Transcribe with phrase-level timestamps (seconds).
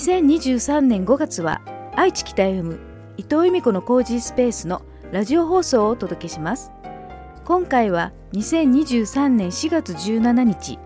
[0.00, 1.60] 2023年5月は
[1.94, 2.78] 愛知北 FM
[3.18, 4.80] 伊藤由美子のコージースペースの
[5.12, 6.72] ラジオ放送をお届けします。
[7.44, 10.78] 今回は2023年4月17日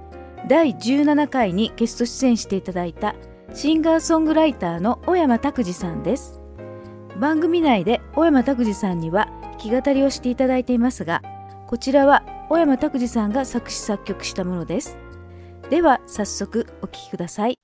[0.48, 3.14] 第17回にゲスト出演していただいた
[3.54, 6.40] シンガーソングライターの小山拓司さんです。
[7.20, 11.22] 番組内で小山拓司さんには弾き語りをしていただいていますが
[11.68, 14.98] こちらは小山拓司さんが作詞作曲したものです。
[15.70, 17.61] では早速お聴きください。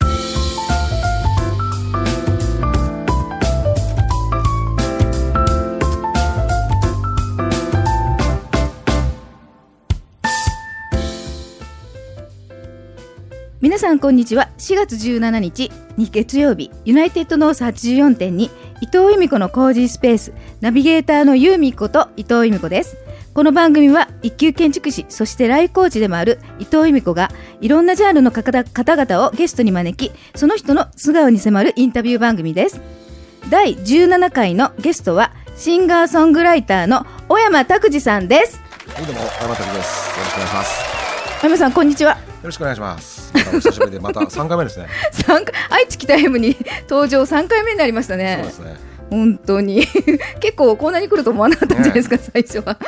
[13.61, 14.49] 皆さんこんにちは。
[14.57, 18.49] 4月17日に月曜日ユナイテッドノース84.2伊
[18.87, 22.97] 藤由美子のコージースペースナビゲーターの由美子と伊藤由美子です。
[23.35, 27.31] この番組は一級建築士そしてライフコーチでもある伊藤由美子が
[27.61, 32.81] いろんなジャンルの方々をゲストに招きその人の素顔に迫るインタビュー番組です。
[33.51, 38.59] 第17回のゲストはシンガーソングライターの小山拓司さんです。
[38.95, 40.19] はいどうも小山拓です。
[40.19, 40.81] よろしくお願いします。
[41.43, 42.13] 小山さんこんにちは。
[42.13, 43.33] よろしくお願いします。
[43.35, 44.87] またお久しぶりでまた3回目ですね。
[45.13, 46.57] 三回愛知北 M に
[46.89, 48.39] 登場3回目になりましたね。
[48.41, 48.77] そうですね。
[49.11, 49.87] 本当に。
[50.41, 52.23] 結構こんなに来ると思わなかったんじゃないですか、ね。
[52.33, 52.79] 最初は。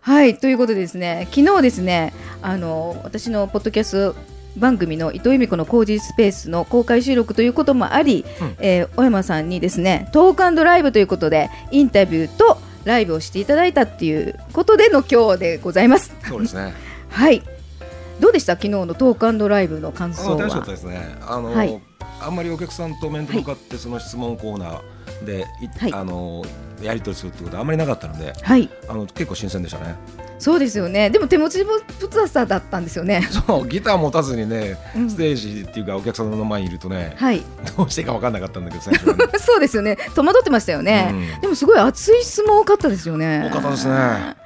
[0.00, 4.16] はいということでですね昨日ですねあの私のポッドキャスト
[4.56, 8.56] 番組の伊藤由美子の工事スペースの公開収録ということもあり、うん。
[8.60, 16.12] えー小山さんにですねトークライブということでインタビューとライブをしていただいたっていうことでの今日でございます。
[16.28, 16.72] そうですね。
[17.10, 17.42] はい
[18.20, 18.52] どうでした？
[18.54, 20.38] 昨日のトークライブの感あ想は。
[20.38, 20.70] 楽しかった。
[20.70, 21.16] ですね。
[21.22, 21.80] あの、はい。
[22.20, 25.92] あんまりお客さんと面と向かってその質問コーナーで、いはい。
[25.92, 26.44] あの
[26.82, 28.70] やり取りするってことはあんまりなかったのではい。
[28.88, 29.96] あの結構新鮮でしたね。
[30.38, 31.10] そうですよね。
[31.10, 31.78] でも手持ち無
[32.28, 33.22] 沙汰だったんですよね。
[33.46, 35.10] そうギター持たずにねうん。
[35.10, 37.42] ステージっていうかお客さんの前にいるとね、はい。
[37.76, 39.24] どうしていいか分かんなかったんだけど 最初はね。
[39.38, 39.96] そうですよね。
[40.14, 41.40] 戸惑ってましたよね、うん。
[41.42, 43.44] でもすごい熱い質問多かったですよね。
[43.50, 44.36] 多かったですね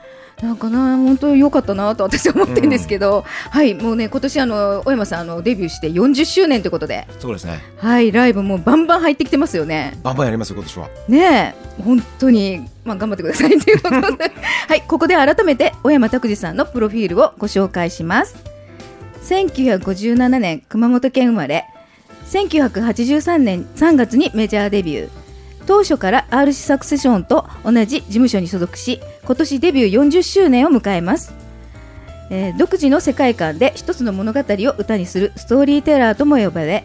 [0.42, 7.06] なんかな本当に良かったなと私は思ってるんですけど、はいもうね今年あの小山さんあのデビューして40周年ということで。
[7.18, 7.60] そうですね。
[7.76, 9.98] はいライブもバンバン入ってきてますよね。
[10.02, 10.88] バンバンやりますよ今年は。
[11.08, 14.32] ねえ本当にまあ頑張ってください ということで。
[14.68, 18.34] はいここで改めて小山拓司さんのプロフィールをご紹介します。
[19.28, 21.66] 1957年熊本県生まれ。
[22.30, 25.19] 1983年3月にメジャーデビュー
[25.70, 31.32] 当初から RC サクセションと同じ事務所に所属し今年デビュー40周年を迎えます、
[32.28, 36.84] えー独自の世界観で一つの物語を歌にするストーリーテラーとも呼ばれ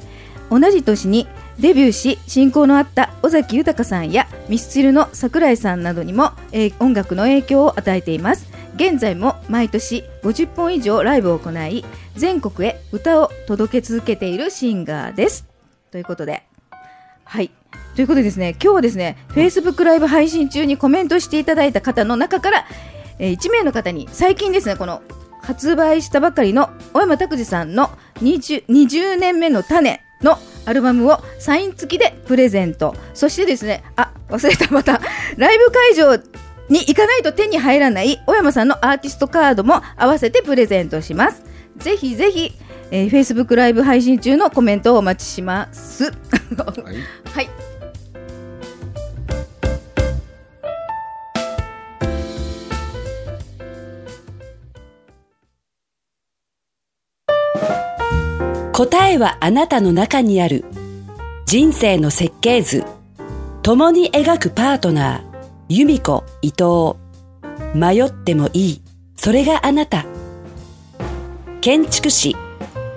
[0.52, 1.28] 同じ年に
[1.60, 8.48] デビューし親交のあった尾崎豊さんやミスチルの桜井さんなどにも、えー音楽の影響を与えています。
[8.76, 11.84] 現在も毎年50本以上ライブを行い
[12.16, 15.48] 全国へ歌を届け続けているシンガーです。
[15.90, 16.44] ということで
[17.24, 17.50] はい。
[17.96, 22.66] ということでですね今日はですね Facebook ライブ配信中にコメントしていただいた方の中から、
[23.20, 25.02] えー1名の方に最近ですねこの
[25.42, 32.96] 発売したばかりの小山拓司さんの 20, 20年目の種のアルバムをサイン付きでプレゼント。
[33.14, 35.00] そしてですねあ忘れたまた
[35.38, 36.16] ライブ会場
[36.68, 41.44] に行かないと手に入らない小山さんのアーティストカードも合わせてプレゼントします。
[41.78, 42.52] ぜひぜひ、
[42.90, 46.06] えー、Facebook ライブ配信中のコメントをお待ちします。
[46.06, 46.16] はい。
[47.32, 47.75] はい
[58.78, 60.66] 答えはあなたの中にある。
[61.46, 62.84] 人生の設計図。
[63.64, 65.24] 共に描くパートナー。
[65.70, 66.98] 由美子伊藤。
[67.74, 68.82] 迷ってもいい。
[69.16, 70.06] それがあなた。
[71.62, 72.36] 建築士。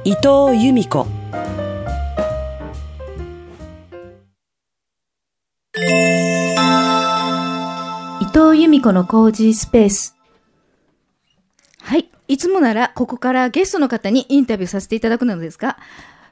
[0.03, 1.06] 伊藤由美子。
[8.21, 10.18] 伊藤由美子のコージースペース。
[12.29, 12.35] はい。
[12.35, 15.79] いつもなら、ここからゲストの方にインタビューさせていただくのですが、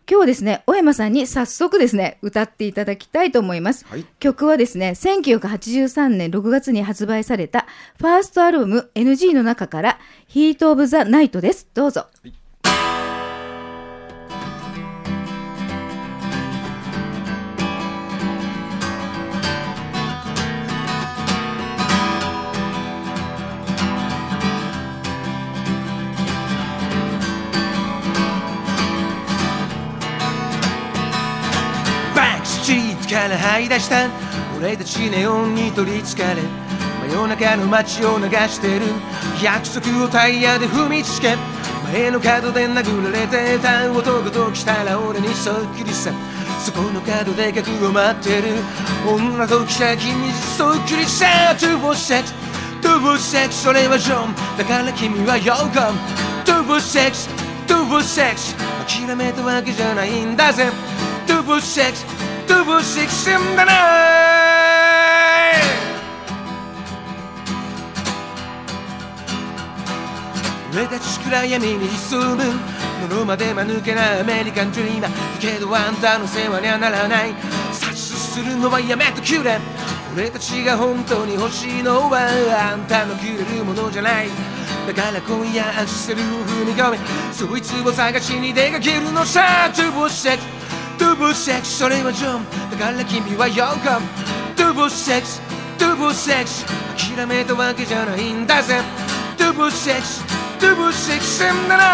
[0.09, 3.85] 今日はですね、小山さんに早速ですね、歌っていただきたいと思います。
[3.89, 7.67] はい曲はですね、1983年6月に発売された、
[7.99, 9.99] ファーストアルバム NG の中から、
[10.29, 11.67] ヒート・オブ・ザ・ナイトです。
[11.75, 12.07] どうぞ。
[12.23, 12.33] バッ
[33.37, 34.09] から這い出した。
[34.59, 36.43] 俺たちネオンに取りつかれ。
[37.09, 38.87] 真夜中の街を流してる。
[39.43, 41.37] 約束をタイヤで踏みつけ。
[41.93, 46.11] 前の角で殴られてた男と来たら俺にそっくりさ。
[46.59, 48.55] そこの角で客を待ってる。
[49.07, 51.27] 女と来た君そっくりさ。
[51.59, 52.35] トゥーボセックス
[52.83, 54.35] トゥーボセックスそれはジョン。
[54.57, 56.45] だから君はヨーコン。
[56.45, 57.29] トゥーボセックス
[57.67, 58.57] トゥーボセックス
[58.87, 60.67] 諦めたわけじゃないんだぜ。
[61.27, 62.07] トゥーボセックス
[62.47, 63.73] トゥボセックスんだな
[70.73, 72.45] 俺たち暗闇に潜む
[73.09, 75.11] 喉まで間抜けなアメリカンドリーマー。
[75.11, 77.35] だけどあんたの世話にはならない。
[77.73, 79.59] 察しするのはやめてくれ。
[80.15, 82.19] 俺たちが本当に欲しいのは
[82.73, 84.29] あんたのくれるものじゃない。
[84.87, 86.99] だから今夜アクセルを踏み込め
[87.33, 89.71] そいつを探しに出かけるのさ。
[89.75, 90.47] トゥボセックス
[91.07, 94.03] トゥボセックスそれはジョンだから君はヨーコン
[94.57, 95.41] トゥボセックス
[95.79, 96.67] トゥボセックス
[97.15, 98.81] 諦めたわけじゃないんだぜ。
[99.39, 100.25] トゥボセックス
[100.59, 101.87] トゥボセックス in the night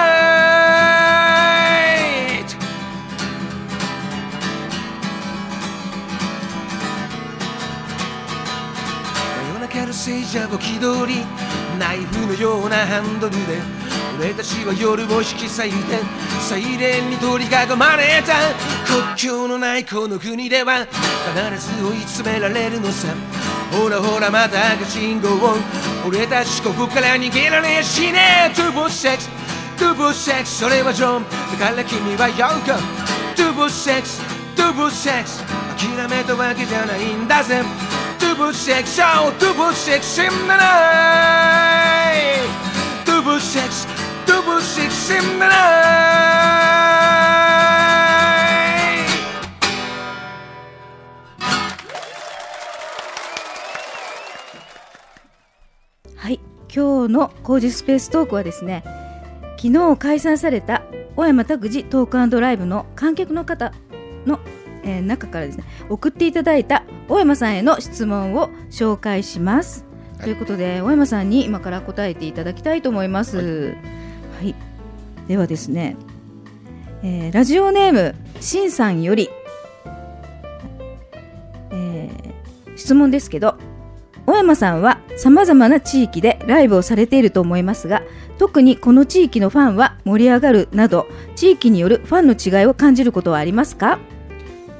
[9.36, 11.20] 真夜中の聖者を気取り
[11.78, 13.81] ナイフのようなハンドルで
[14.18, 15.76] 俺たちは夜を引き裂いて
[16.40, 18.34] サイレンに取り囲まれた
[18.86, 23.08] 国境のないこの国では必ず追い詰められるのさ
[23.72, 25.28] ほらほらまた赤信号
[26.06, 29.30] 俺たちここから逃げられやしねえトゥボセックス
[29.78, 31.24] トゥボセックスそれはジョン。
[31.58, 32.66] だから君はヨーコ
[33.34, 34.20] トゥボセックス
[34.54, 35.42] トゥボセックス
[35.76, 37.62] 諦めたわけじゃないんだぜ。
[38.20, 40.52] トゥボセックス Oh トゥボセックス in the
[45.10, 45.92] in the night
[56.16, 56.40] はい
[56.74, 58.82] 今日の工事スペーストークはですね
[59.58, 60.82] 昨日開催された
[61.14, 63.72] 小山拓司トークライブの観客の方
[64.24, 64.40] の、
[64.82, 69.84] えー中からですね送っていただいた小山さんへの質問を紹介します、
[70.22, 73.36] ということで小山さんに今から答えていただきたいと思います。
[73.38, 73.91] はい、
[75.28, 75.96] ではですね、
[77.02, 79.30] えーラジオネームしんさんより、
[81.70, 82.32] えー
[82.76, 83.56] 質問ですけど
[84.26, 88.02] 小山さんはさまざまな地域でライブをされていると思いますが
[88.38, 91.06] 特にこの地域のファンは盛り上がるなど
[91.36, 93.98] 地域によるファンの違いを感じることはありますか？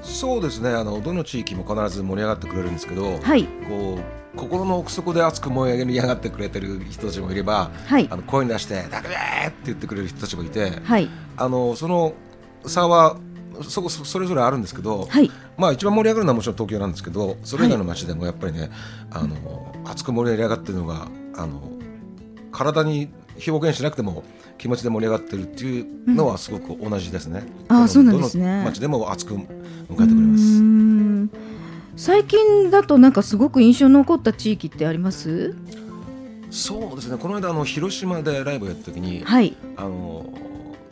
[0.02, 0.70] そうですね。
[0.70, 3.44] あのどの地域も必ず盛り上がってくれるんですけど、はい。
[3.68, 12.14] こう心の奥底で熱く燃え上がってくれてる人たちもいれば、はいあの声に出して「だくべー!」って言ってくれる人たちもいて、はいあのその
[12.66, 13.16] 差は
[13.62, 18.70] そそそれぞれあるんですけど、はいまあ一番盛り上がるのはもちろん東京なんですけどそれ以外の街でもやっぱりね、
[19.10, 21.60] あの熱く盛り上がってるのがあの
[22.50, 23.10] 体に
[23.46, 24.24] 表現しなくても
[24.58, 27.44] 気持ちで盛り上がってるっていうのはすごく同じですね。
[27.68, 30.12] あーどのそうなんですねどの街でも熱く迎えてくれうます。
[30.12, 30.21] ーん
[31.96, 35.54] 最近だとなんかすごく印象に残った地域ってあります？
[36.50, 37.18] そうですね。
[37.18, 39.56] この間あの広島でライブをやった時に、はい。
[39.76, 40.26] あの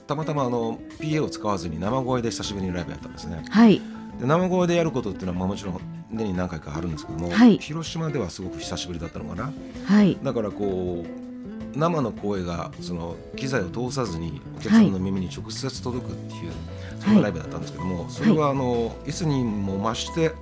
[0.06, 3.44] たまたまあの PA を使わずに生声で久しぶりにライブやったんですね。
[3.48, 3.80] はい。
[4.20, 5.80] で生声でやることっていうのはまあもちろん
[6.10, 7.58] 年に何回かあるんですけども、はい。
[7.58, 9.52] 広島ではすごく久しぶりだったのかな。
[9.86, 10.18] はい。
[10.22, 16.52] だからこう生の声がその機材を通さずにお客さんの耳に直接届くっていう、
[17.00, 20.32] そんなライブだったんですけども、それはあのいつにも増して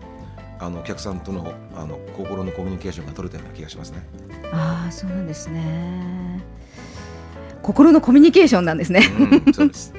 [0.61, 4.03] あのお客さんとのあの心のコミュニケーションが取れたような気がしますね。
[4.53, 6.43] ああそうなんですね
[7.63, 9.03] 心のコミュニケーションなんですね
[9.47, 9.93] うん、そうです。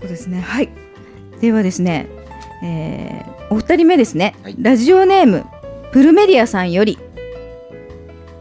[0.00, 0.40] そうですね。
[0.40, 0.68] はい。
[1.40, 2.08] ではですね、
[2.62, 5.44] えーお二人目ですね、はいラジオネーム
[5.92, 6.98] プルメリアさんより、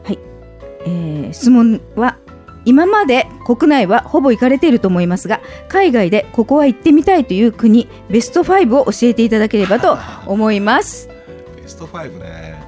[0.06, 0.20] はい、
[0.86, 2.18] えー質問は
[2.66, 11.10] 今まで国内はほぼ行かれていると思いますが、海外でここは行ってみたいという国ベスト5を教えていただければと思います。
[11.56, 12.64] ベスト5ね。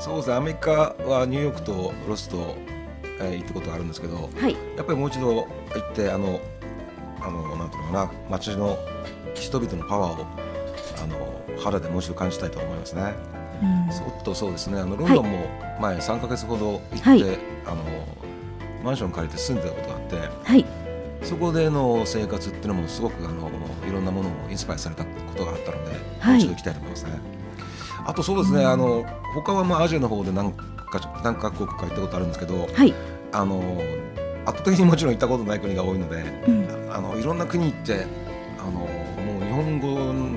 [0.00, 0.34] そうですね。
[0.34, 2.56] アメリカはニューヨークとロスと、
[3.20, 5.46] えー行ったことがあるんですけど、はい、やっぱりもう一度行
[5.78, 6.40] ってあの
[7.20, 8.78] あのなんていうのかな街の
[9.34, 10.26] 人々のパワーを
[11.02, 13.14] あの肌でもう一度感じたいと思いますね。
[13.62, 14.80] うんそっとそうですね。
[14.80, 15.46] あのロンドンも
[15.80, 17.22] 前3ヶ月ほど行って、はい
[17.66, 17.84] あの
[18.82, 20.64] マンション借りて住んでたことがあって、はい、
[21.22, 23.50] そこでの生活っていうのもすごくあの
[23.88, 27.12] いろんなものをインスパイアされたことがあったので、はいもう一度行きたいと思いますね。
[28.06, 28.64] あとそうですね。
[28.64, 30.64] あの他はまあアジアの方で何か
[31.22, 32.94] 何カ国か行ったことあるんですけど、はい、
[33.32, 33.60] あの
[34.46, 38.06] 圧倒的にもちろん行ったことない国が多いので、うんあのいろんな国行って
[38.58, 38.86] あのも
[39.40, 39.88] う日本語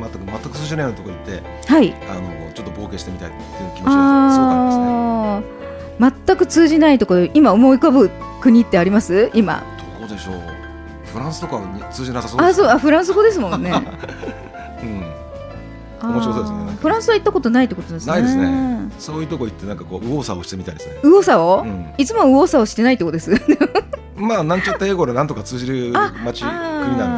[0.07, 1.93] 全く全く通じないようなところ行ってはい。
[2.09, 6.23] あのちょっと冒険してみたいっていう気持ちがすごくありますね。
[6.25, 8.11] 全く通じないところ今思い浮かぶ
[8.43, 9.31] 国ってあります？
[9.33, 9.63] 今。
[9.99, 10.35] どこでしょう？
[11.05, 12.67] フランスとかは通じなさそうですあそう。
[12.67, 13.71] あフランス語ですもんね。
[16.03, 16.77] うん、面白そうですね。
[16.81, 18.11] フランスは行ったことないってことですね。
[18.11, 18.89] ないですね。
[18.99, 20.95] そういうとこ行ってなんかこう右往左往してみたいですね。
[21.03, 21.85] 右往左往、うん。
[21.97, 23.31] いつも右往左往してないってことです。
[24.17, 25.93] まあなんちゃって英語でなんとか通じる
[26.25, 27.09] 街国なんだね。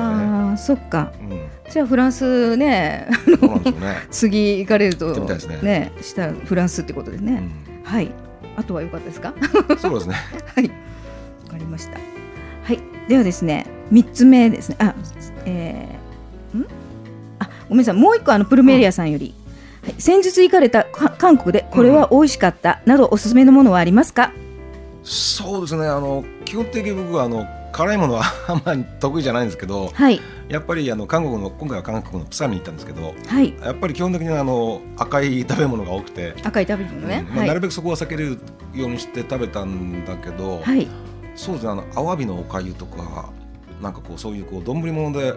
[0.51, 1.11] あーそっか。
[1.19, 1.47] うん。
[1.71, 3.07] じゃあフランスね、
[3.77, 3.97] ね。
[4.11, 5.91] 次行かれると行ってみたいですね。
[6.01, 7.49] したらフランスってことでね。
[7.83, 8.11] はい。
[8.57, 9.33] あとは良かったですか？
[9.69, 10.15] うんそうですね。
[10.53, 10.69] はい。
[11.55, 11.97] わかりました。
[12.63, 12.79] はい。
[13.07, 14.75] ではですね、三つ目ですね。
[14.79, 14.93] あ、
[15.45, 16.67] えー、ん？
[17.39, 17.95] あ、ごめんなさい。
[17.95, 19.33] もう一個あのプルメリアさんより、
[19.83, 24.31] はい、先日行かれたか韓国でこれは美味しかったなどおすすめのものはありますか？
[25.03, 30.19] そうですねあの基本的に僕はあの辛いものは あんまり得意じゃないんですけどはい
[30.49, 33.53] やっぱりあの韓国の今回は韓国のプサンに行ったんですけどはい。
[33.63, 37.23] やっぱり基本的にあの赤い食べ物が多くて、赤い食べ物ね。
[37.29, 38.39] うんまあはいなるべくそこは避ける
[38.73, 40.87] ようにして食べたんだけど、はい
[41.35, 43.29] そうですねあのアワビのおかゆとか
[43.81, 45.33] なんかこうそういうこう丼物で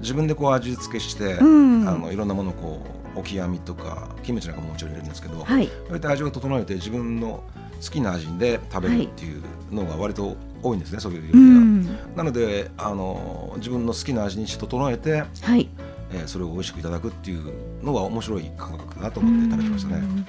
[0.00, 2.82] 自分でこう味付けして、うんあのいろんなものをこ
[3.16, 7.42] うオキアミとかキムチなんかももちろん入れるんですけど、はいそうやって味を整えて自分の
[7.82, 11.40] 好きな味で食べるっていうのが割と多いんですね、そういう料う理が。
[11.40, 15.68] んなのであの自分の好きな味に整えて、はい。
[16.12, 17.52] えーそれを美味しくいただくっていう
[17.84, 19.98] のは面白い感覚かなと思って食べてましたね。
[19.98, 20.26] うん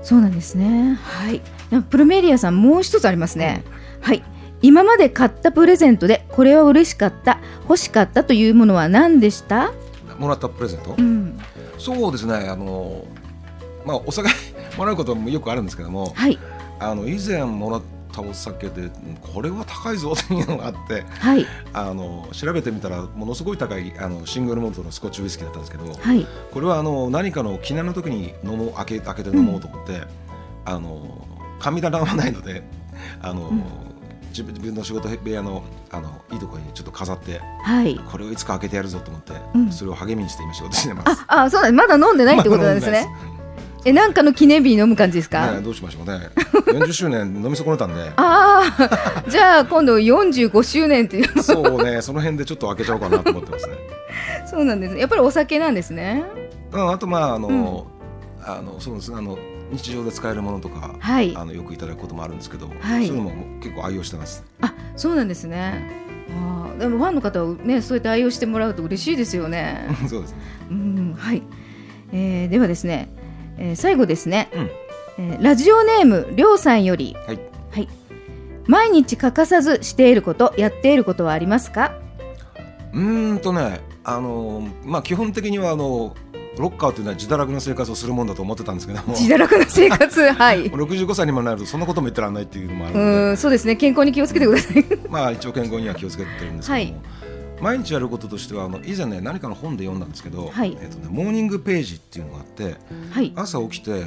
[0.00, 0.98] そうなんですね。
[1.02, 1.42] はい。
[1.90, 3.64] プルメリアさんもう一つありますね。
[4.00, 4.22] はい。
[4.60, 9.72] 今まで買ったプレゼントでこれは嬉しかった、欲しかったというものは何でした？
[10.18, 11.38] もらったプレゼント、うん。
[11.78, 13.04] そうですねあの
[13.86, 14.28] まあお酒
[14.76, 16.36] もらうこともよくあるんですけどもはい
[16.80, 18.90] あの以前もらったお酒で
[19.32, 26.26] これは高いぞというのがあってはいあの調べてみたらものすごい高いあのシングルモルトのスコッチウイスキーだったんですけどはい。
[26.52, 30.02] これはあの何かの記念の時に飲もう開け開けて飲もうと思って、
[30.64, 31.28] あの
[31.60, 32.64] 神棚はないので
[33.22, 33.62] あの、自分
[34.30, 37.98] 自分の仕事部屋のあのいいところにちょっと飾ってはい。
[38.10, 41.24] これをいつか開けてやるぞと思って、うんそれを励みにして今仕事してます。
[41.26, 41.74] あ、あ、そうなん。
[41.74, 43.08] まだ飲んでないってことなんですね。
[43.84, 45.52] え、なんかの記念日に飲む感じですか？
[45.52, 46.28] ね、どうしましょうね。
[46.66, 48.62] 40周年飲み損ねたんで、 あ
[49.26, 51.42] あ、じゃあ今度45周年っていう。
[51.42, 53.74] そうね、その辺でちょっと開けちゃおうかなと思ってますね。
[54.50, 54.96] そうなんです。
[54.96, 56.24] やっぱりお酒なんですね。
[56.72, 57.86] うん、あとまああの、
[58.44, 59.38] あのそうですねあの
[59.70, 64.44] 日常で使えるものとか、はいあのよくいただくこともあるんですけど、はいそういうのも結構愛用してます。
[64.60, 65.90] あ、そうなんですね。
[66.30, 69.88] あーでもファンの方はね、そうやって愛用してもらうと嬉しいですよね。
[70.08, 70.38] そうですね。
[70.70, 71.42] うん、はい。
[72.12, 73.08] えーではですね、
[73.58, 74.70] えー最後ですね、うん
[75.32, 77.40] えーラジオネームりょうさんより、はい。
[77.72, 77.88] はい。
[78.66, 81.92] 毎日欠かさずしていること、やっていることはありますか？
[82.92, 86.14] うーんとね、あのまあ基本的にはあの
[86.60, 90.70] ロッカーというのは自堕落な生活をするもんだと思ってたんですけども、自堕落な生活、はい。
[90.70, 93.76] 65歳にもなるとそんなことも言ってらんないっていうのもあるうので、ん、そうですね。
[93.76, 94.84] 健康に気をつけてください。
[95.08, 97.18] まあ一応健康には気をつけてるんですけども、はい
[97.60, 102.76] 毎日やることとしてはあの以前ね何かの本で読んだんですけど、はいえっとねモーニングページっていうのがあって
[103.10, 103.32] はい。
[103.34, 104.04] 朝起きて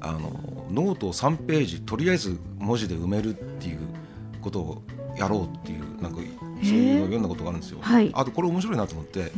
[0.00, 3.78] あのノートを3ページとりあえず文字で埋めるっていう
[4.40, 4.82] ことを
[5.18, 6.24] やろうっていうなんかそう
[6.74, 7.78] いうのを読んだことがあるんですよ。
[7.82, 9.32] はいあとこれ面白いなと思って、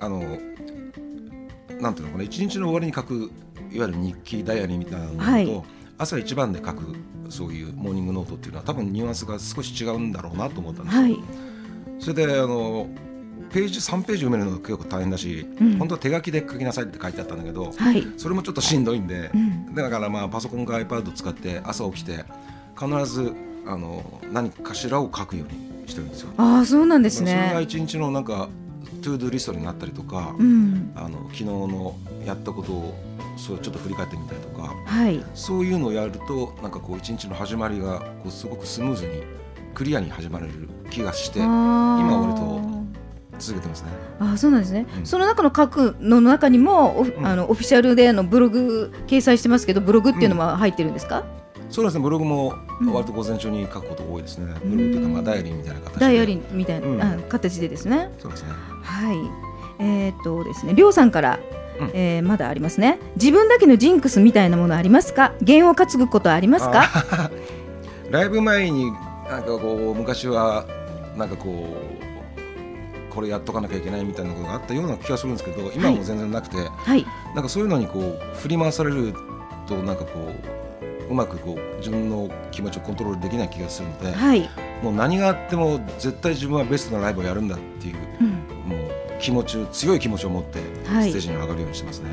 [0.00, 0.38] あの
[1.80, 3.30] なんていうのかな一日の終わりに書く
[3.70, 5.62] いわゆる日記ダイアリーみたいなのと、はい
[5.98, 6.94] 朝一番で書く
[7.30, 11.02] そういうモーニングノートっていうのは多分ニュアンスが少し違うんだろうなと思ったんですよ。
[11.02, 11.18] はい。
[11.98, 12.86] それであの
[13.50, 18.06] ページ3ページ埋めるのが結構大変だし、うん本当は手書きで書きなさいって書いてあったんだけど、はい。
[18.18, 22.24] それもちょっとしんどいんで、うんだからまあパソコンか iPad 使って朝起きて
[22.78, 23.32] 必ず
[23.66, 26.28] あの何かしらを書くようにしてるんですよ。
[26.36, 27.62] ああ、そうなんですまあそれがね。
[27.62, 28.50] 一日のなんか
[29.06, 30.92] to do リストになったりとか、うん。
[30.96, 32.94] あの昨日のやったことを
[33.36, 35.22] そうちょっと振り返ってみたりとかはい。
[35.34, 39.22] そういうのをやるとなんかこう一日の始まりがこうすごくスムーズに
[39.74, 40.52] クリアに始まれる
[40.90, 42.60] 気がして今今割と
[43.38, 43.90] 続けてますね。
[44.18, 45.06] ああそうなんですね、うん。
[45.06, 47.26] その中の書くの中にもオフ,、ん。
[47.26, 51.24] あのオフィシャルでのブログ掲載してますけどブログっていうのは入ってるんですか、
[51.70, 52.02] そうですね。
[52.02, 52.92] ブログもうん。
[52.92, 54.70] 割と午前中に書くこと多いですね、うん。
[54.70, 56.00] ブログというかまあダイアリーみたいな形で。
[56.00, 58.10] ダイアリーみたいな、形でですね。
[58.18, 58.48] そうですね
[58.96, 59.16] はい。
[59.78, 61.38] えー、っとですねりょうさんから、
[61.80, 61.90] うん。
[61.92, 62.98] えーまだありますね。
[63.16, 65.32] 自分だけのジンクスみたいなものありますか？
[65.42, 66.84] 弦を担ぐことはありますか？
[67.12, 67.30] あ
[68.10, 68.90] ライブ前に
[69.28, 70.64] なんかこう昔は
[71.16, 71.66] なんかこ
[73.10, 77.04] うこれやっとかなきゃいけないみたいなことがあったような気がするんですけど今はもう全然なくて、はい。
[77.34, 79.14] なんかそういうのにこう振り回される
[79.66, 80.10] となんかこ
[81.10, 84.48] ううまくこう自分の気持ちをコントロールできない気がするので、はい、
[84.82, 88.55] もう何があっても絶対自分はベストなライブをやるんだっていううん
[89.26, 91.10] 気持ち強い気持ちを持ってはい。
[91.10, 92.10] ステージに上がるようにしてますね、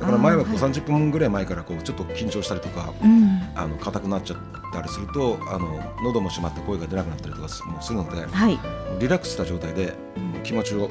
[0.00, 3.40] だから前はこうあーは30分ぐらい前からこうちょっと緊張したりとかうん。
[3.54, 4.38] あの硬くなっちゃっ
[4.72, 8.58] たりするとあの喉も閉まって声が出なくなったりとかすもうするのではい。
[8.98, 9.94] リラックスした状態で
[10.42, 10.90] 気持ちを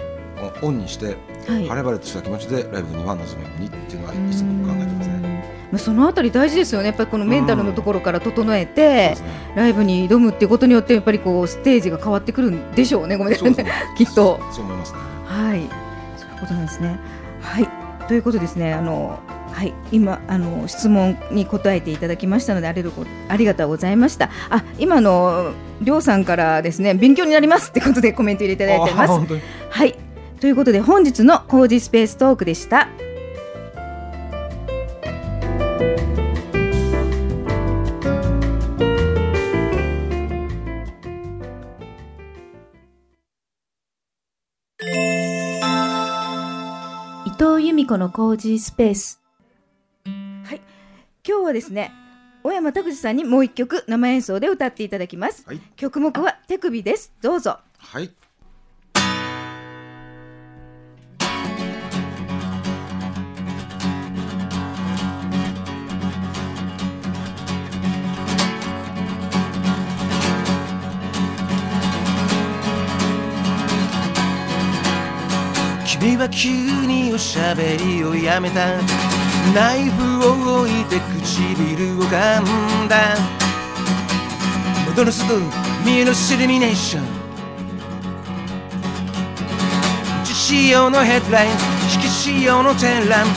[0.62, 1.16] オンにして、はい。
[1.46, 5.70] 晴れ晴れとした気持ちでライブには臨むようにっていうのはいつも考えてますね。
[5.72, 6.88] まあそのあたり大事ですよね。
[6.88, 9.54] やっぱりこのメンタルのところから整えて、そうですね。
[9.56, 13.18] ライブに挑むっていうことによってやっぱりこうステージが変わってくるんでしょうね。
[13.18, 13.66] ごめんなさいね。
[13.98, 14.40] きっと。
[14.52, 15.15] そう思いますね。
[15.36, 15.60] はい。
[16.18, 16.98] そういうことなんですね。
[17.42, 17.68] はい。
[18.08, 18.74] ということですね。
[18.74, 19.20] あの
[19.52, 19.74] はい。
[19.92, 24.30] 今あの質問に答えていただきましたのでありがとうありがとうございました。
[24.50, 29.42] あ今のりょうさんからですね勉強になりますってことでコメント入れていただいてます。
[29.70, 29.96] はい。
[30.40, 32.90] ということで本日の工事スペーストークでした
[47.38, 49.22] 藤由美子の工事スペース。
[50.06, 50.62] はい。
[51.28, 51.92] 今日はですね
[52.44, 55.60] 小山拓司さんにもう一曲生演奏で歌っていただきます、はい。
[55.76, 57.14] 曲目は手首です。
[57.22, 57.60] どうぞ。
[57.78, 58.14] はい。
[76.26, 76.50] は急
[76.88, 78.66] におしゃべりをやめた。
[79.54, 83.16] ナイフを置いて唇を噛んだ。
[84.88, 85.36] 戻るすと
[85.86, 87.04] 見えるシルミネーション。
[90.22, 91.52] 自仕様のヘッドライン。
[91.94, 93.28] 引き仕様の展覧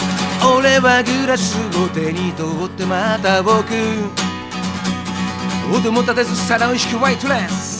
[0.56, 3.66] 俺はグラスを手に取ってまた僕。
[5.74, 7.77] 音も立てず皿を引くホワイトレス。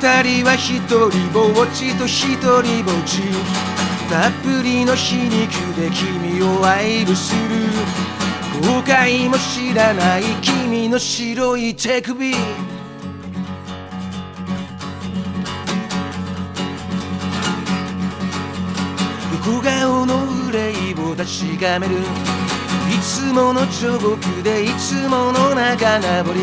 [0.00, 3.20] 二人は一人ぼっちと一人ぼっち。
[4.08, 7.40] たっぷりの皮肉で君を愛撫する。
[8.62, 12.30] 後悔も知らない君の白い手首。
[19.46, 20.14] 横顔の
[20.48, 21.96] 憂いを確かめる。
[21.96, 26.40] いつもの彫刻でいつもの仲直り。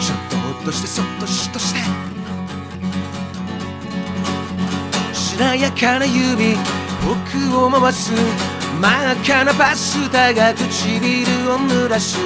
[0.00, 1.77] ちょっとほっとしてそっとしとして。
[5.38, 6.56] なやかな指
[7.06, 8.12] 僕を回す
[8.80, 12.18] 真っ赤なパスタが唇を濡らす。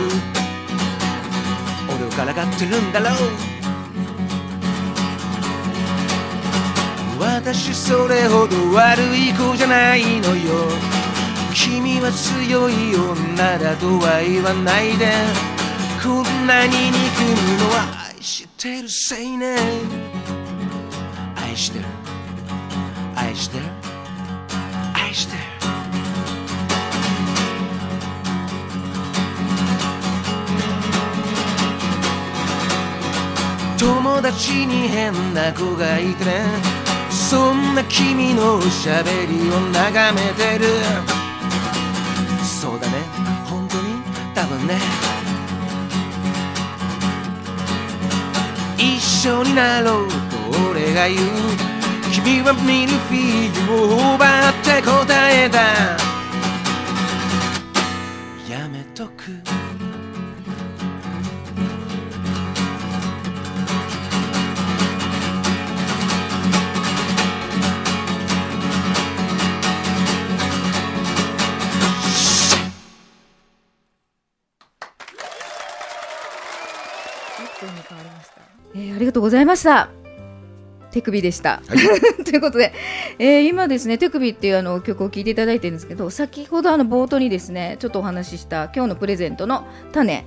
[1.95, 3.19] 俺をからかってるんだろう。
[7.21, 10.69] 私それほど悪い子じゃないのよ。
[11.55, 15.13] 君は強い女だとは言わないで。
[16.03, 19.57] こんなに憎むのは愛してるせいね。
[23.15, 23.65] 愛してる？
[24.95, 25.43] 愛してる。
[33.79, 36.45] 友達に変な子がいてね。
[37.11, 40.67] そんな君のおしゃべりを眺めてる。
[42.45, 42.93] そうだね。
[43.51, 44.03] 本当に？
[44.35, 44.79] 多分ね。
[48.79, 50.17] 一緒になろうと
[50.71, 51.72] 俺が言う。
[52.13, 55.59] 君はミルフィーユを奪って答えた。
[58.53, 59.33] やめとく。
[78.75, 80.02] えーありがとうございました。
[80.93, 81.63] 手首でした。
[82.25, 82.73] ということで、
[83.19, 90.27] えー今ですね、手首っていうあの曲を聴いていただいてるんですけど、先ほどあの冒頭にですね、ちょっとお話しした今日のプレゼントの種、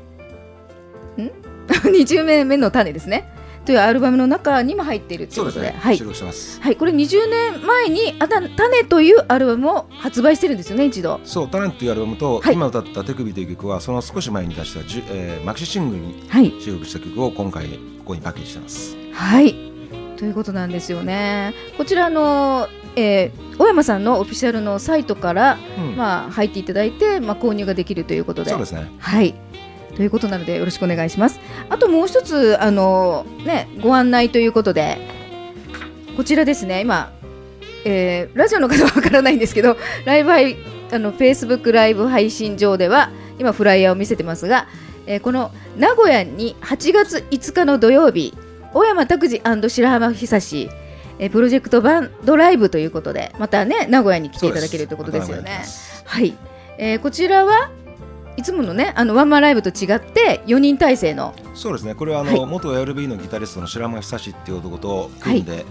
[1.17, 1.31] ん
[1.67, 3.31] ?20 名目の種ですね。
[3.65, 5.79] というアルバムの中にも入っているということで、ですね。
[5.81, 5.97] はい。
[5.97, 11.19] はい、これ20年前にあた種というアルバムを発売してるんですよね、一度。
[11.23, 16.53] そう、タレントというアルバムと、はい今歌った手首という曲は、その少し前に出したじゅ、えーマキシシングルにはい。
[16.61, 17.69] 収録した曲を今回こ
[18.05, 18.95] こにパッケージしてます。
[19.13, 19.74] はい。
[20.17, 21.53] ということなんですよね。
[21.77, 28.49] こちらの、えー、小山さんのオフィシャルのサイトから、うんまあ、入っていただいて、まあ、購入ができるということで。
[28.49, 28.91] そうですね。
[28.99, 29.35] はい。
[29.95, 31.39] ということなので、よろしくお願いします。
[31.69, 34.97] あともう一つ、あの、ね、ご案内ということで。
[36.17, 37.11] こちらですね、今。
[37.85, 40.57] えーラジオの方はわからないんですけど、ライブ配、
[40.91, 44.67] あの、フェイスブックライブ配信上では、今フライヤーを見せてますが。
[45.07, 48.33] えーこの名古屋に8月5日の土曜日、
[48.75, 50.69] 小山拓司白浜久志。
[51.17, 55.63] えープロジェクトバンドライブということで、またね、名古屋に来ていただけるということですよね。
[56.03, 56.35] はい、
[56.77, 57.71] えーこちらは
[58.35, 61.33] いつものねあのワンマンライブと違って4人体制の。
[61.53, 61.95] そうですね。
[61.95, 62.45] これはあの、はい。
[62.45, 65.65] 元 LB のギタリストの白間久志っていう男と組んで、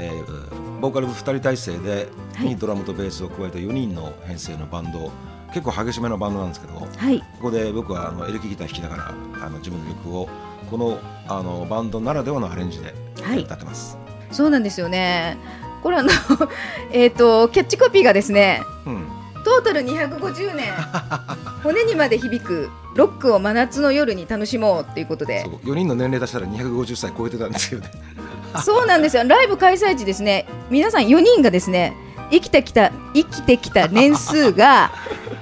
[0.00, 2.48] えーボーカル2人体制で、はい。
[2.48, 5.10] にドラムとベースを加えた4人の編成のバンド。
[5.52, 7.22] 結構激しめのバンドなんですけどこはい。
[7.40, 9.08] こで僕はあのエレキギター弾きながら
[9.44, 10.28] あの自分の曲を
[10.70, 10.98] この
[11.28, 13.40] あのバンドならではのアレンジではい。
[13.42, 13.98] 歌ってます。
[14.30, 15.36] そうなんですよね。
[15.82, 16.10] これあの
[16.92, 19.06] えっとキャッチコピーがですねうん。
[19.44, 20.72] トータル250年
[21.62, 25.42] 骨にまで響くロックを真夏の夜に楽しもうっていうことで。
[25.44, 25.54] そう。
[25.56, 27.90] 4人の年齢出したら250歳超えてたんですよね。
[28.64, 29.24] そうなんですよ。
[29.24, 31.94] ライブ開催地ですね皆さん4人がですね
[32.30, 34.90] 生きてきた生きてきた年数が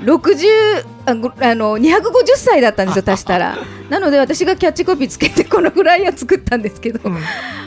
[0.02, 2.02] 60あの250
[2.36, 3.58] 歳だったんですよ 足したら。
[3.90, 7.00] なので私がキャッチコピーつけてこのフライヤー作ったんですけど、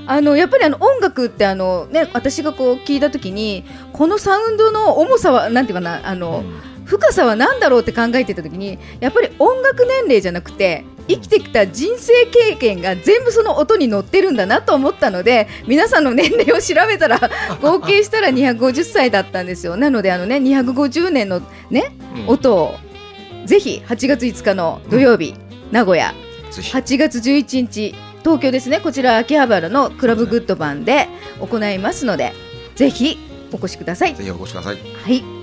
[0.08, 6.44] あのやっぱりあの音楽ってあの、ね、私がこう聞いた時にこのサウンドの重さはなんていうかなあの、
[6.88, 17.20] 深さは何だろうって考えてた時にやっぱり音楽年齢じゃなくて生きてきた人生経験が全部その音に乗ってるんだなと思ったので皆さんの年齢を調べたら
[17.62, 19.76] 合計したら250歳だったんですよ。
[19.76, 22.28] なのであの、ね、250年の、ねうん。
[22.28, 22.76] 音を
[23.48, 25.34] ぜひ8月5日の土曜日、
[25.72, 26.14] 名古屋。
[26.52, 26.76] ぜひ。
[26.76, 28.82] 8月11日東京ですね。
[28.82, 31.08] こちら秋葉原のクラブグッドバンで
[31.40, 32.34] 行いますので
[32.76, 33.18] ぜひ
[33.54, 34.16] お越しください。
[34.16, 34.76] ぜひお越しください。
[34.76, 35.37] はい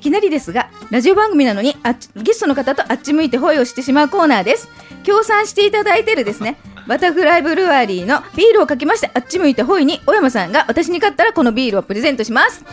[0.00, 4.66] いきなりですがラジオ番組なのにあっちゲストの方とあっち向いて声をしてしまうコーナーです。
[5.02, 6.56] 協賛していただいてるですね。
[6.88, 12.64] バタフライブルワリーのビールをかけましてあっち向いてほいに小山さんが私に勝ったらこのビールをプレゼントします。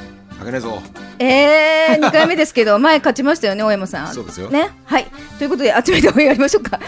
[0.41, 0.81] あげねえぞ。
[1.19, 4.13] えー、2回目ですけど 前勝ちましたよね小山さん。
[4.13, 4.49] そうですよ。
[4.49, 4.69] ね？
[4.85, 5.07] はい。
[5.37, 6.79] ということであっち向いてほいやりましょうか。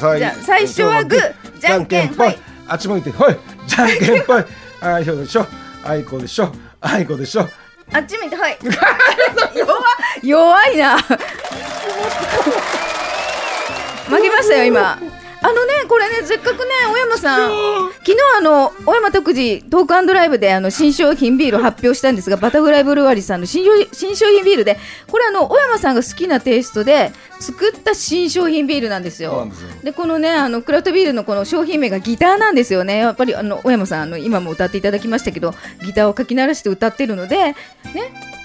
[0.00, 0.18] はい。
[0.18, 2.36] じゃあ最初はグーじゃんけんぽい。
[2.66, 3.36] あっち向いてほい
[3.68, 4.44] じゃんけんぽい。
[4.80, 5.46] あいこでしょ。
[5.84, 6.52] あいこでしょ。
[6.80, 7.48] あいこでしょ
[7.92, 8.56] あっち向いてほい。
[9.56, 9.80] 弱
[10.22, 10.98] 弱いな。
[14.08, 14.98] 負けましたよ今
[15.46, 17.50] あのねこれねせっかくね小山さん。
[18.00, 24.76] 昨日あの小山徳次トークライブであの新商品ビールを発表したんですがバタフライブルワリーさんの新商新商品ビールで。
[25.06, 29.48] これあの小山さんが好きなテイストで作った新商品ビールなんですよ。
[29.84, 32.98] でこのねあのクラフトビールのこの商品名がギターなんですよね。
[32.98, 35.54] やっぱりあの小山さんあの今も歌っていただきましたけど
[35.84, 37.54] ギターをかき鳴らして歌ってるのでね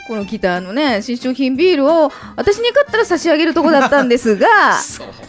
[0.08, 4.48] このギターのね新商品ビールを私に勝ったら差し上げるとこだったんですが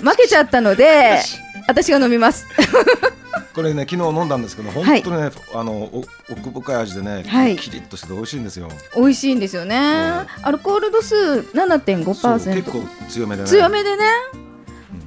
[0.00, 1.20] 負けちゃったので
[1.66, 2.46] 私が飲みます。
[3.54, 5.02] これね昨日飲んだんですけど本はい。
[5.02, 7.56] 当にね、あのお奥深い味でね、はい。
[7.56, 8.68] キリッとしてて美味しいんですよ。
[8.96, 9.76] 美味しいんですよね。
[9.78, 13.48] アルコール度数そう7.5%結構強めでね。
[13.48, 14.04] 強めでね。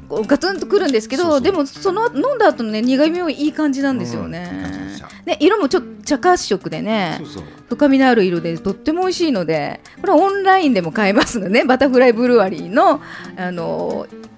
[0.10, 4.50] ガツンとくるんですけどでもその飲んだ後のね苦味もいい感じなんですよね。
[4.54, 4.84] うん
[5.26, 7.22] ね色もちょっと茶褐色でね
[7.70, 13.02] 深みのある色でとっても美味しいのでこれはオンラインでも買えますのでねバタフライブルワリーの、
[13.38, 14.33] あのー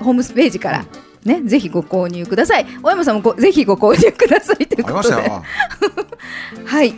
[0.00, 0.84] ホームページから、
[1.24, 2.66] ね、ぜひご購入ください。
[2.82, 5.16] 小山さんもごぜひご購入くださいということで。
[6.64, 6.94] はい。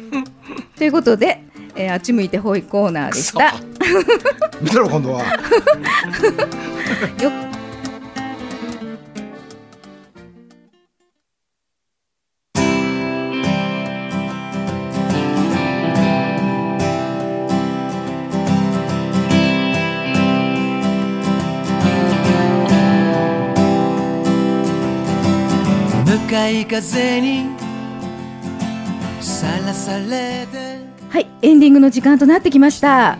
[0.76, 3.54] ということで、えーあっち向いてほいコーナーでした。
[4.60, 5.24] 見てろ今度は。
[7.20, 7.30] よ
[26.32, 27.44] 向かい風に
[29.20, 33.18] さらされてはい、エンディングの時間となってきました。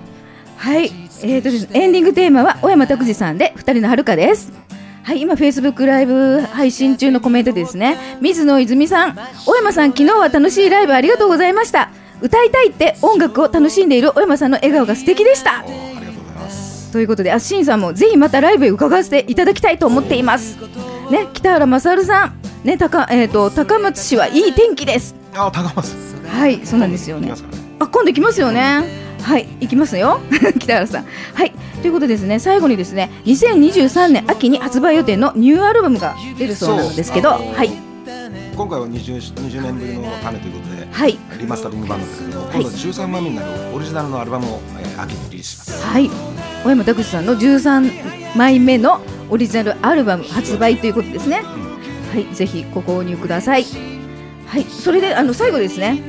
[0.57, 0.87] はい、
[1.23, 4.51] えーとですね、エンディングテーマは小山拓司さんで二人の遥かです。
[5.03, 11.91] はい、今フェイスブックライブ配信中のコメントでですね、水野泉さん、小山さん昨日は楽しいライブありがとうございました。
[12.23, 20.57] 歌いたいって音楽を楽しんでいる小山さんの笑顔が素敵でしたありがとうございますということで、あっしんさんもぜひまたライブへ伺わせていただきたいと思っています。
[21.11, 25.17] ね、北原勝さん、ね、高、えっ、と、高松市はいい天気です。
[25.35, 25.95] あ高松。
[26.29, 27.33] はい、そうなんですよね。
[27.81, 28.85] あ今度行きますよね。
[29.21, 30.21] はい、行きますよ。
[30.61, 31.07] 北原さん。
[31.35, 37.71] はい、ということでですね、最後にですね、2023年秋に発売予定のニューアルバムが出るそうなんですけど、はい、
[38.55, 45.85] 今回は 20, 20年ぶりの種ということではい、リマスタリング版なんですけど、今度は13万目になるオリジナルのアルバムを、えー秋にリリースします。
[45.85, 46.11] はい、
[46.63, 51.43] 小山拓司さんの13枚目のオリジナルアルバム発売ということですね。
[52.13, 53.65] はい、ぜひご購入ください。
[54.47, 56.03] はい、それであの最後ですね、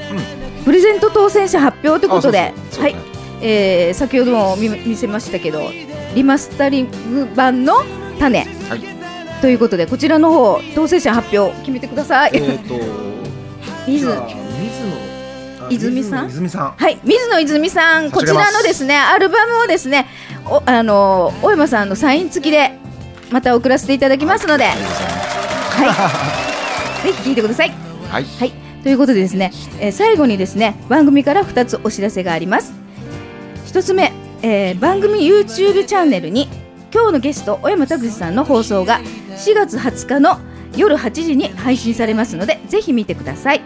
[0.65, 2.95] プレゼント当選者発表ということで、はい、
[3.41, 5.61] えー先ほども見見せましたけど、
[6.13, 7.83] リマスタリング版の
[8.19, 8.39] 種。
[8.69, 8.81] はい。
[9.41, 12.31] ということで、こちらの方当選者発表決めてください。
[12.33, 12.75] えっと
[13.87, 14.07] 水。
[15.69, 16.27] 水泉さん？
[16.27, 16.73] 泉さん。
[16.77, 20.07] はい、水野泉さん、こちらのですね、アルバムをですね、
[20.45, 22.77] おあの大山さんのサイン付きで
[23.31, 25.32] また送らせていただきますので、ありがとうござい
[25.73, 27.71] はい、ぜひ聞いてください。
[28.09, 28.25] はい。
[28.25, 28.51] はい、
[28.83, 32.73] ということでですね、えー最後にですね番組から2つお知らせがあります。
[33.67, 36.47] 1つ目、えー番組 YouTube チャンネルに
[36.93, 40.39] 今日のゲスト小山拓司さんの放送が4月20日の
[40.77, 43.61] 夜8時に配信されますのでぜひ見てください。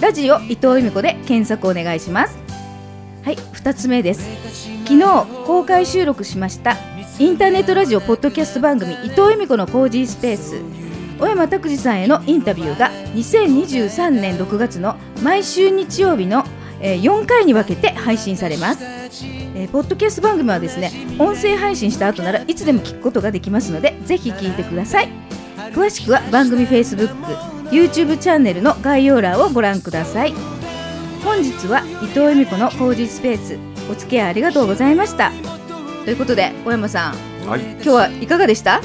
[0.00, 2.38] ラジオ伊藤由美子で検索お願いします。
[3.24, 3.36] はい。
[3.36, 4.28] 2つ目です。
[4.84, 6.74] 昨日公開収録しました
[7.18, 10.54] インターネットラジオポッドキャスト番組伊藤由美子のコージースペース
[11.18, 16.44] 小山拓司さんへのインタビューが2023年6月の毎週日曜日の、
[16.80, 25.08] 4回に分けて配信されます、えーポッドキャスト番組はですね音声配信した後ならいつでも聞くことができますのでぜひ聞いてください。
[25.72, 27.08] 詳しくは番組 Facebook、
[27.70, 30.34] YouTube チャンネルの概要欄をご覧ください。
[31.24, 33.58] 本日は伊藤由美子のコージースペース
[33.90, 35.32] お付き合いありがとうございました。
[36.04, 37.27] ということで小山さん。
[37.48, 37.60] はい。
[37.60, 38.80] 今日はいかがでした？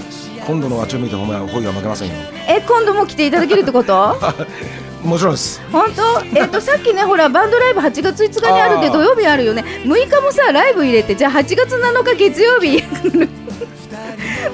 [0.47, 2.15] 今度のあっちを見てほんまほいは負けませんよ。
[2.47, 4.15] え今度も来ていただけるってこと？
[5.04, 5.62] もちろんです。
[5.71, 6.02] 本当？
[6.38, 9.63] えっ、とさっきねほらバンドライブ8月5日にあるって土曜日あるよね。
[9.84, 12.84] 6日もさライブ入れてじゃあ8月7日月曜日。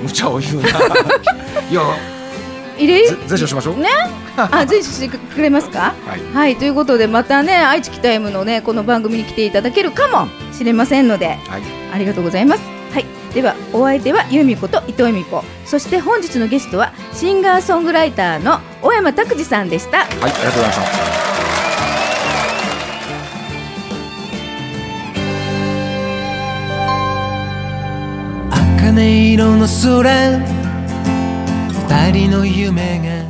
[0.02, 0.70] 無茶を言うな。
[1.70, 1.82] いや。
[2.78, 3.08] 入れ？
[3.08, 3.78] ぜ前処しましょう。
[3.80, 3.90] ね？
[4.38, 5.94] あぜひしてくれますか？
[6.08, 6.34] はい。
[6.36, 11.62] はいということでまたね愛知北 M のねこの番組に来ていただけるかもしれませんのではい。
[11.94, 12.62] ありがとうございます。
[12.64, 12.79] はい
[13.34, 15.44] ではお相手は由美子と伊藤由美子。
[15.66, 20.00] そして本日のゲストはシンガーソングライターの小山拓司さんでした。
[20.00, 20.84] はいありがとうございました。
[28.78, 30.40] 茜色の空
[31.88, 33.30] 二人の夢が。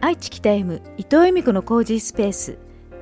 [0.00, 2.58] 愛知北 M 伊藤由美子のコージースペース。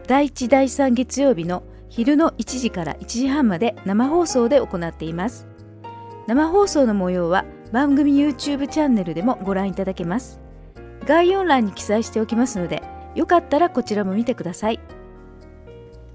[0.07, 5.49] 第1第3月曜日の昼の1時から1時半まで生放送で行っています。
[6.29, 10.41] 生放送の模様は番組 YouTube チャンネルでもご覧いただけます。
[11.05, 12.83] 概要欄に記載しておきますので
[13.17, 14.79] よかったらこちらも見てください。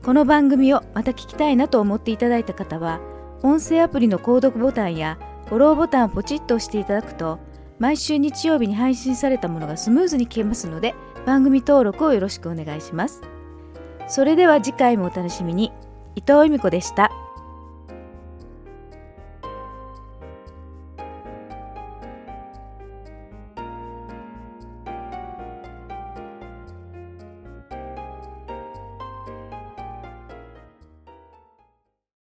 [0.01, 3.01] この番組をまた聞きたいなと思っていただいた方は
[3.43, 7.39] 音声アプリの購読ボタンやフォローボタンをポチッと押していただくと
[7.79, 13.34] 毎週日曜日に配信されたものがスムーズに聞けますので番組登録をよろしくお願いします。
[14.07, 15.71] それでは次回もお楽しみに。
[16.15, 17.11] 伊藤恵美子でした。